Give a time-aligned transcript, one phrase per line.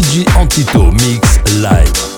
[0.00, 2.09] DJ Antito Mix Live.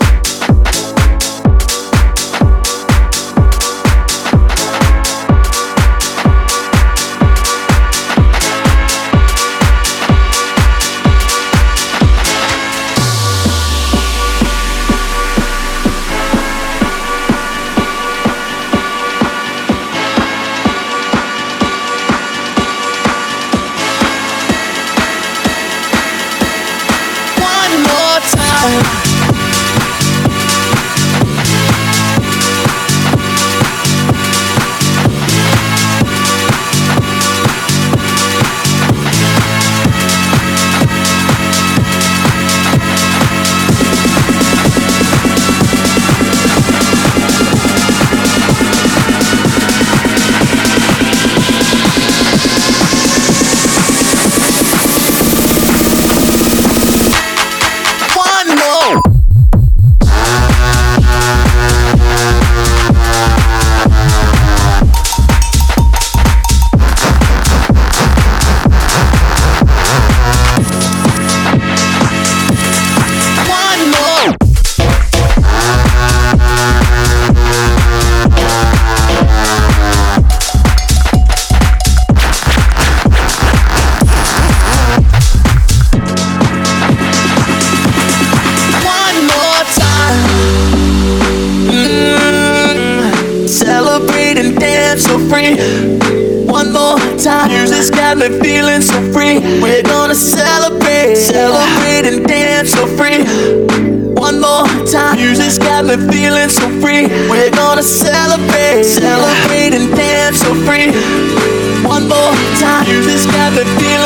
[112.86, 114.02] You Just got the feeling.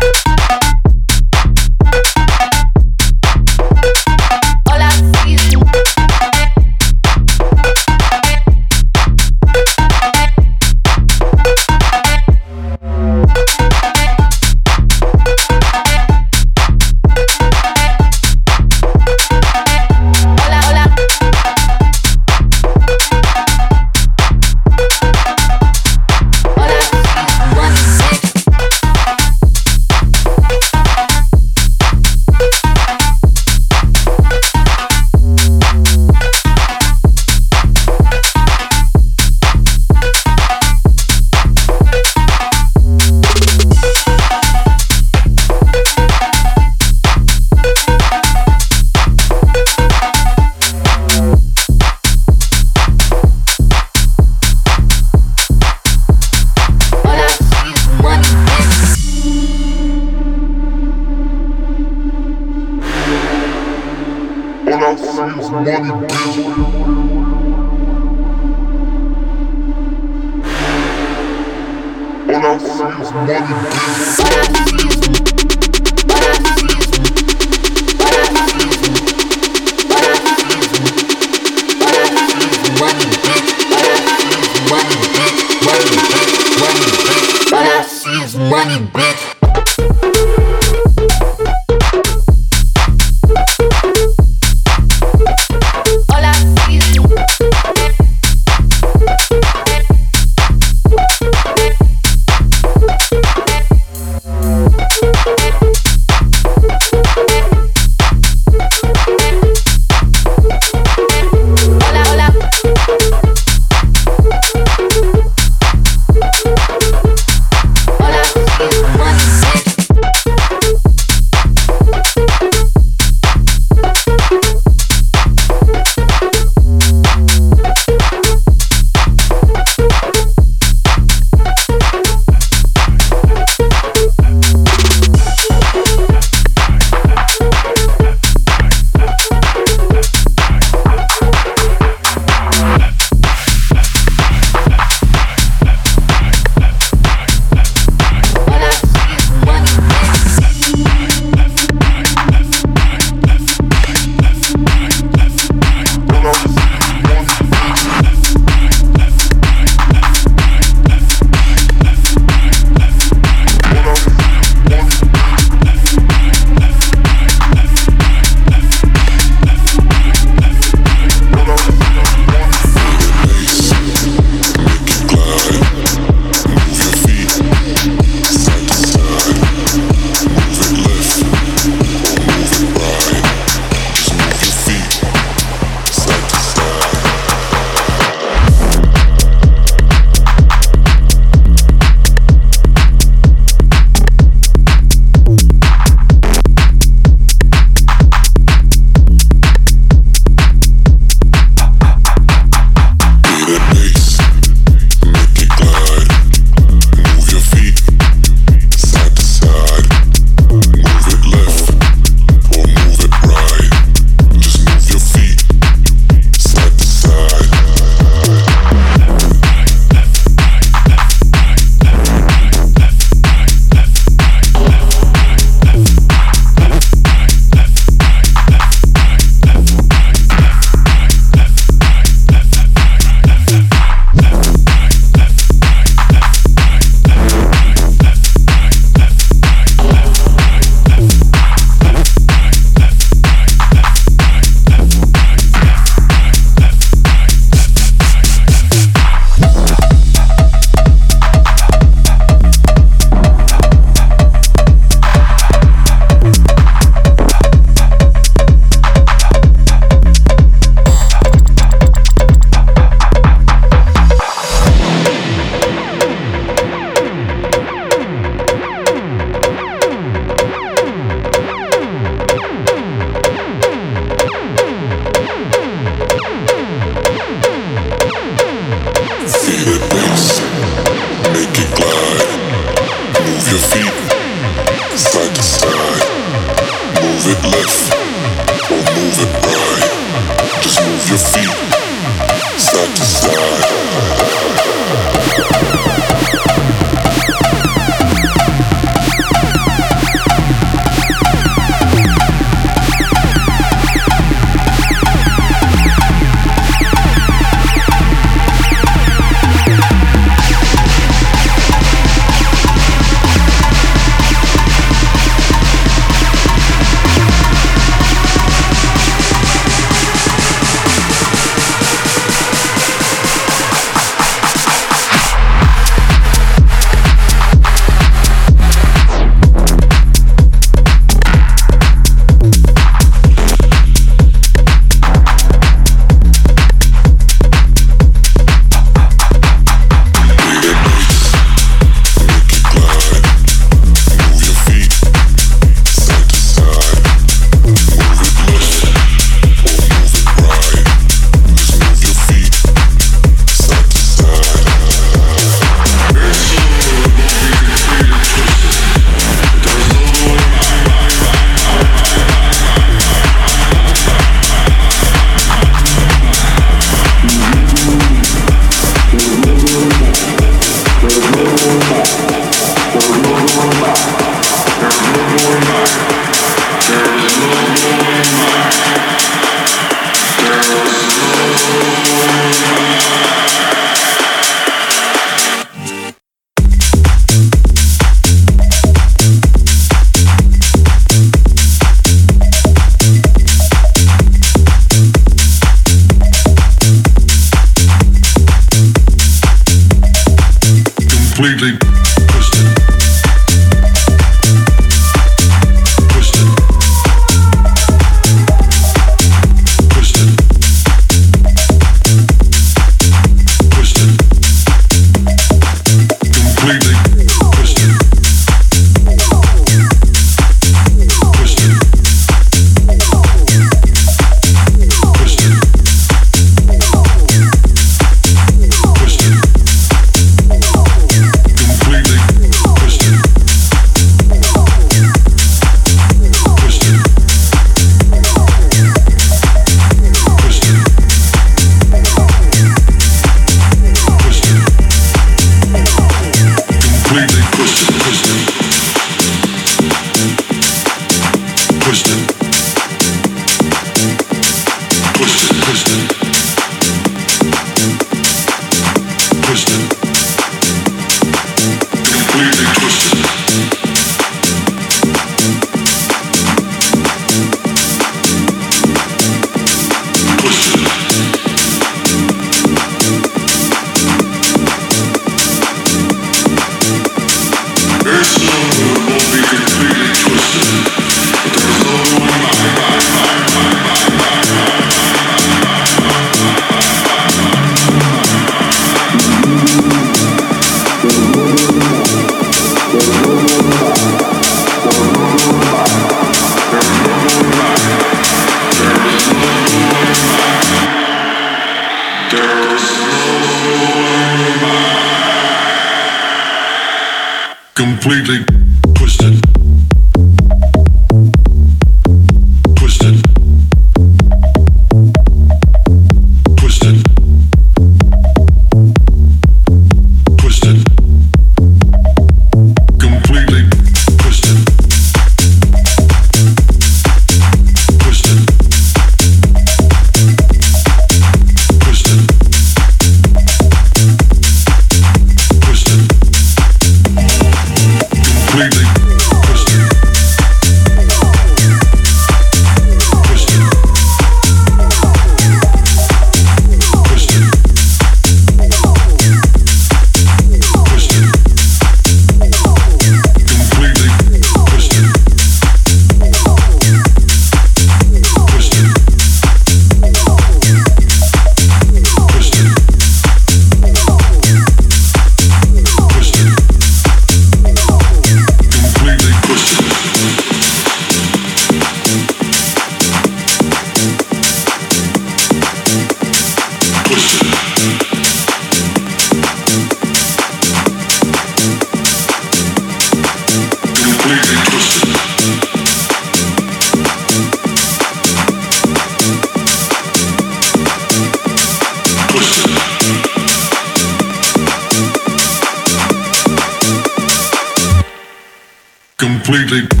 [599.51, 600.00] DJ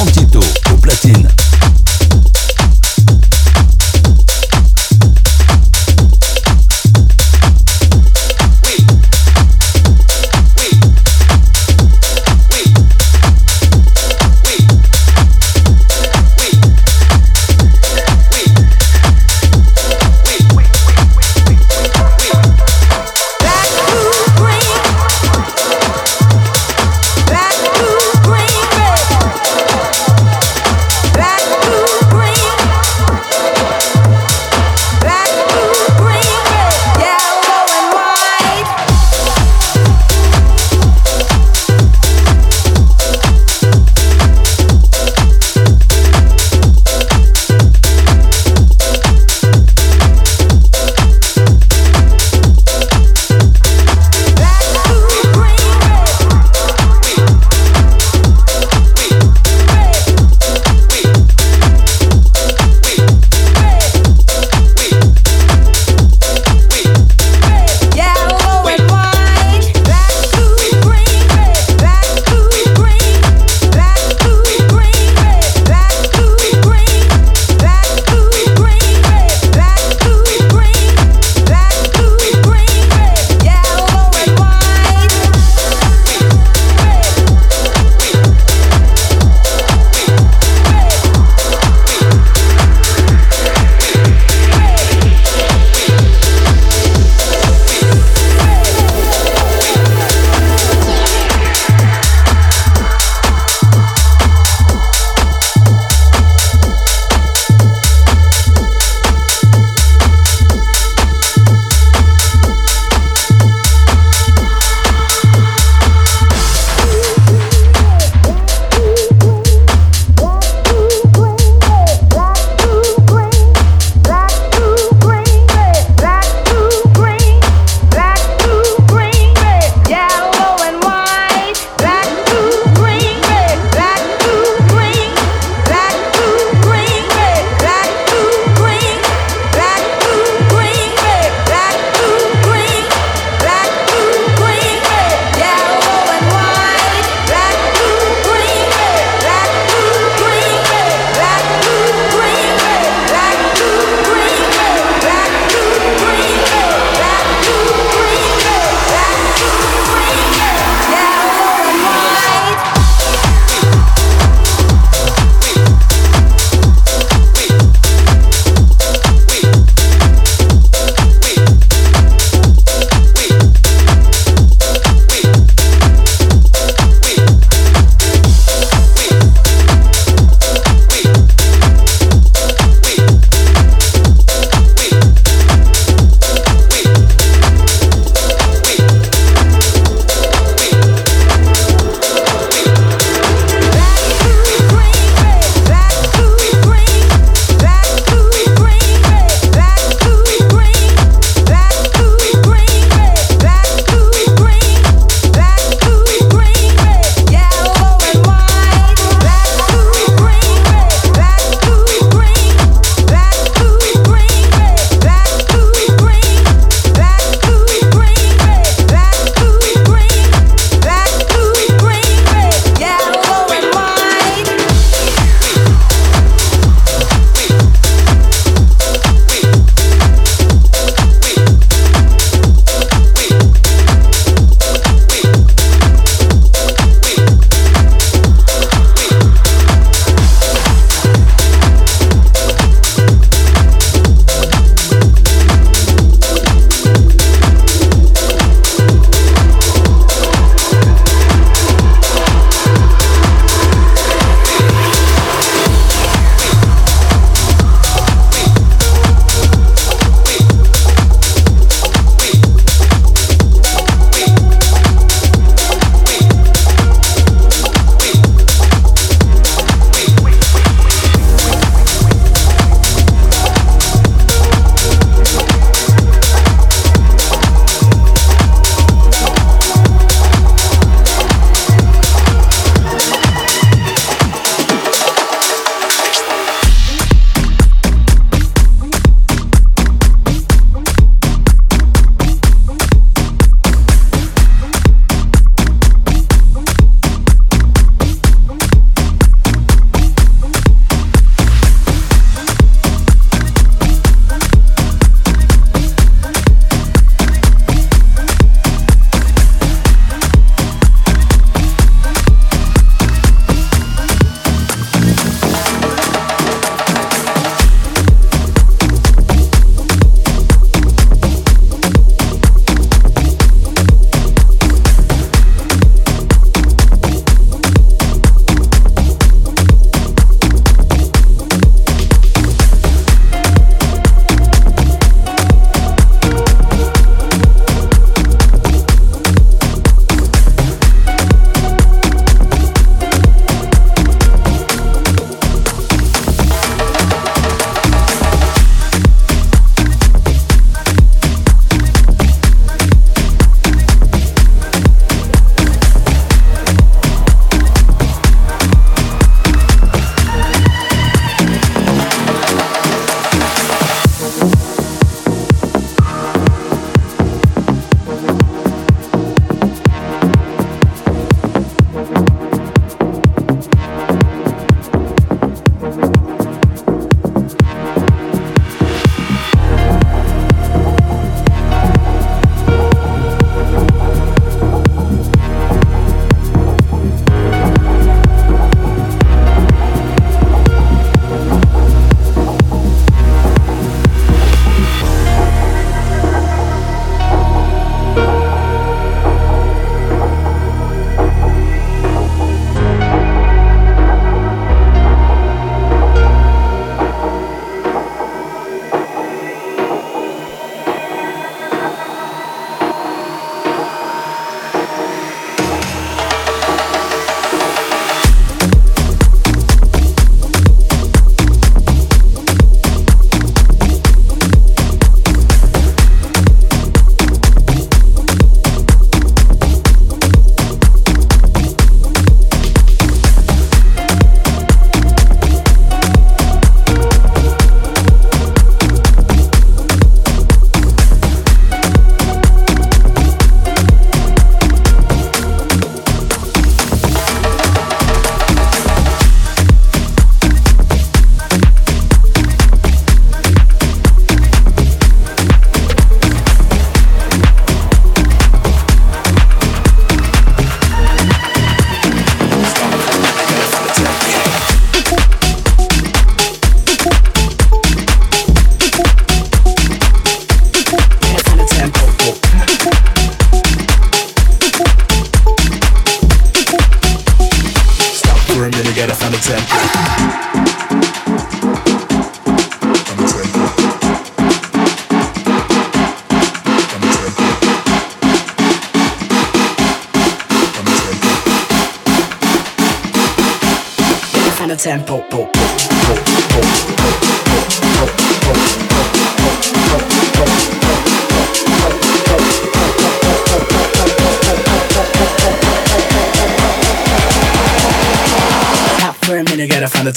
[0.00, 0.40] Antito
[0.70, 1.28] au platine.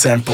[0.05, 0.32] example.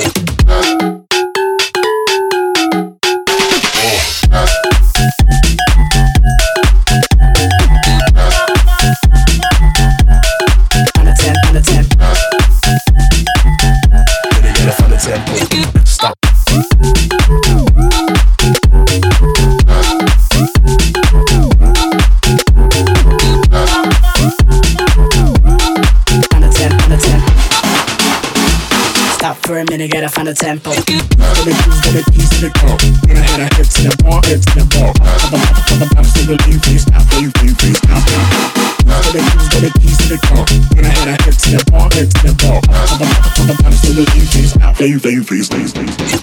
[44.80, 46.20] face, face, face, face, face.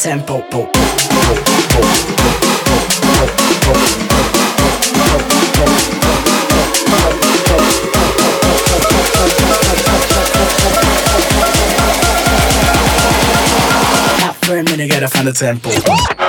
[0.00, 0.89] Tempo, po, po.
[15.20, 16.19] and the temple.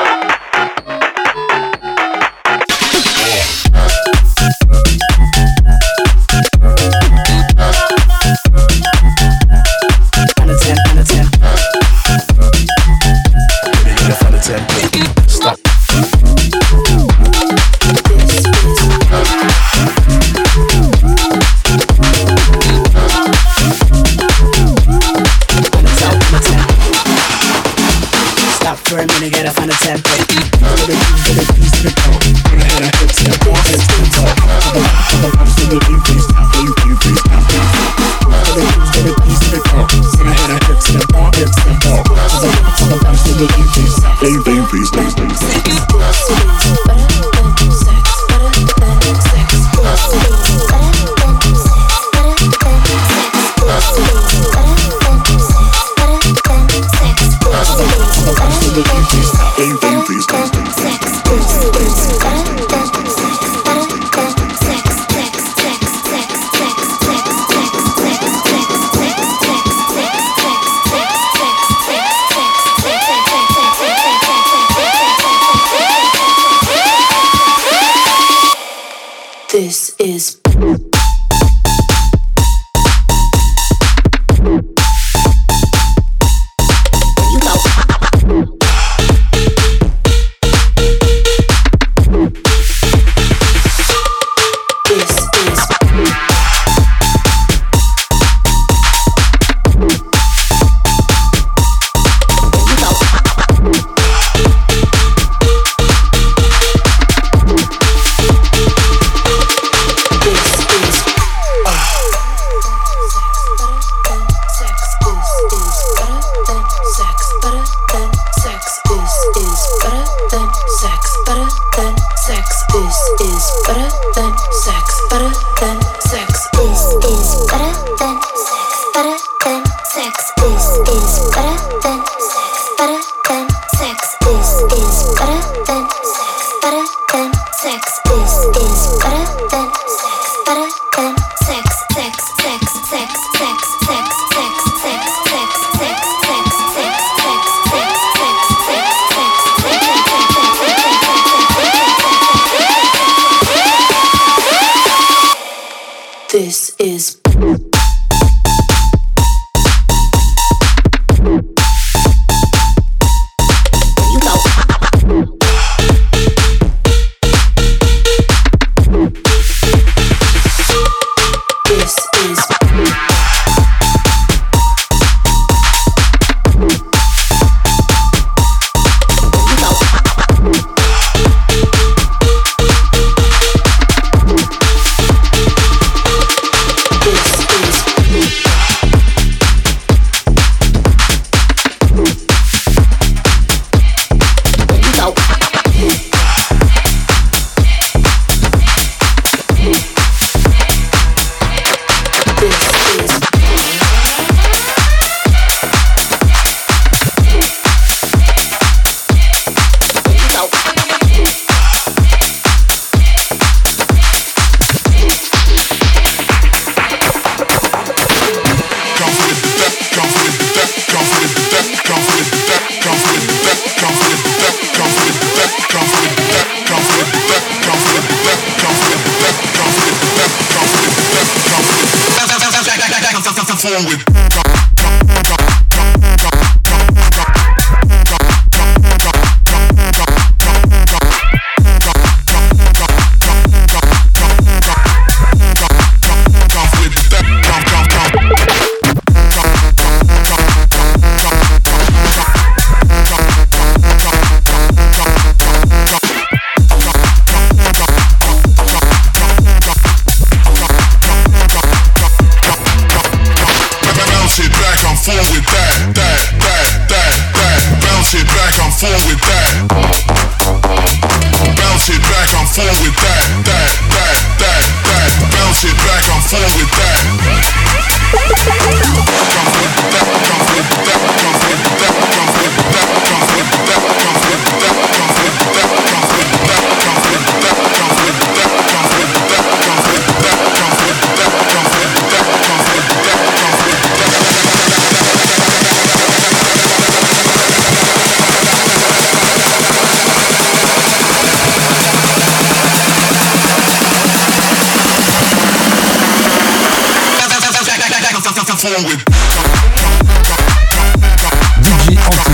[311.91, 312.30] en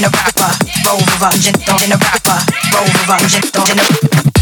[0.00, 0.50] in a rapper,
[0.86, 1.30] roll over,
[1.66, 2.38] don't in a rapper,
[2.72, 3.18] roll over,
[3.52, 4.39] don't in a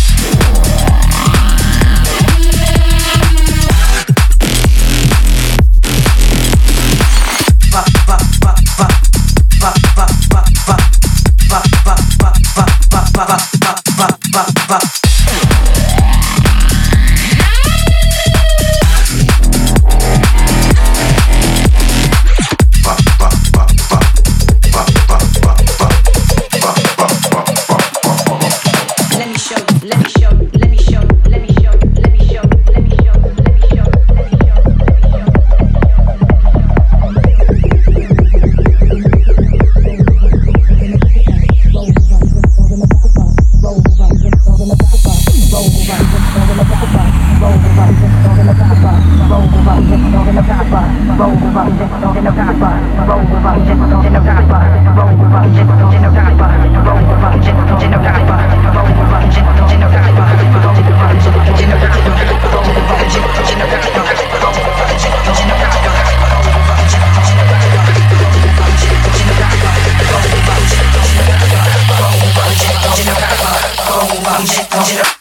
[74.89, 75.18] ジラ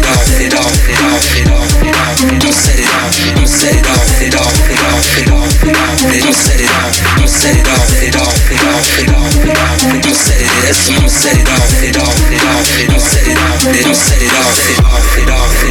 [0.00, 2.24] it off, it off, it off, it off, it off.
[2.24, 6.24] I'ma set it off, I'ma set it off, it off, it off, it off, it
[6.24, 6.34] off.
[6.40, 9.84] Set it off, I'ma set it off, it off, it off, it off, it off.
[9.90, 13.38] I'ma set it, that's set it off, it off, it off, it off, set it
[13.38, 15.69] off, set it off, it off, it off, it off.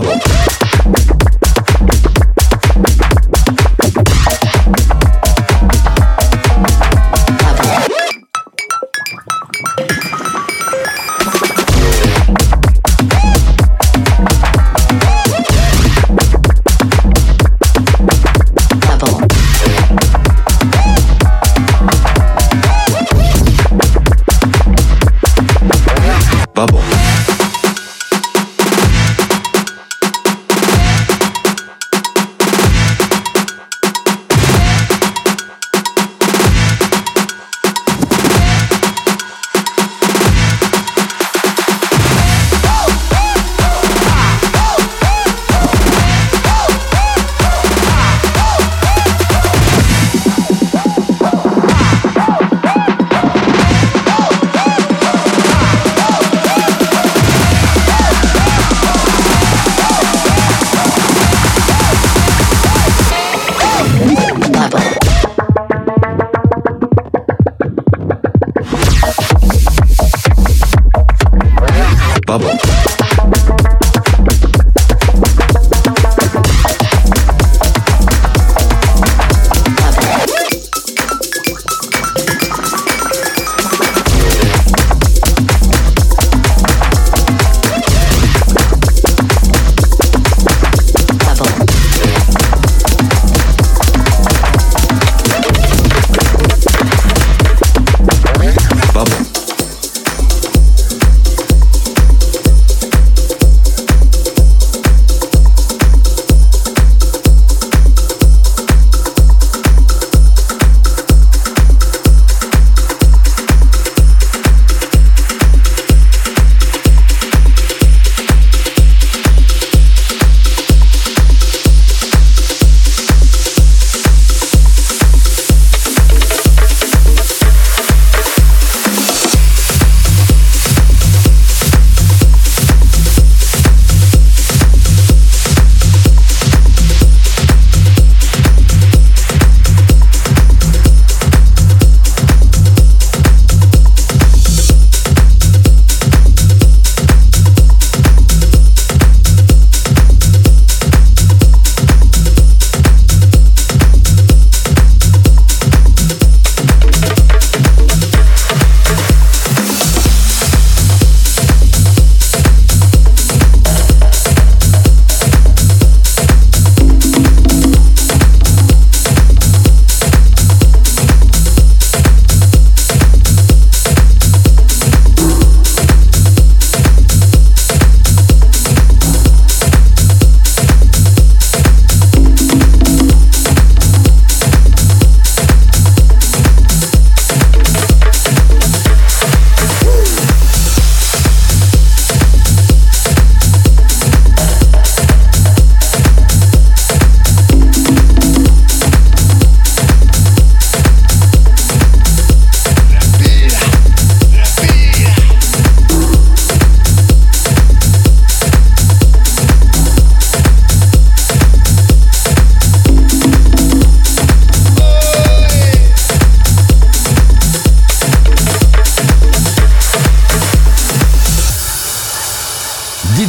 [0.00, 0.23] bubble.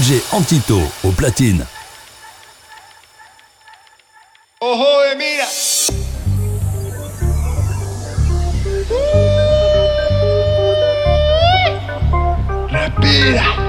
[0.05, 1.65] DJ Antito au platine.
[4.61, 5.47] Ojo mira,
[12.69, 13.65] mira que.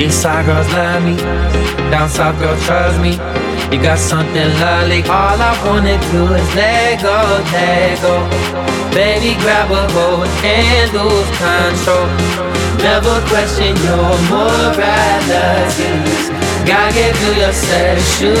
[0.00, 0.06] Me.
[0.06, 1.16] East side girls love me.
[1.90, 3.12] Down south girls trust me.
[3.70, 5.02] You got something lovely.
[5.04, 8.28] All I wanna do is let go, let go.
[8.94, 12.08] Baby, grab a hold and lose control.
[12.78, 15.90] Never question your morality.
[16.66, 18.40] Gotta get through your sexuality.